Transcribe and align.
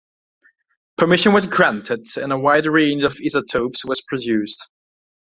Permission 0.97 1.31
was 1.31 1.45
granted, 1.45 2.07
and 2.17 2.33
a 2.33 2.39
wide 2.39 2.65
range 2.65 3.03
of 3.03 3.19
isotopes 3.23 3.85
was 3.85 4.01
produced. 4.07 4.67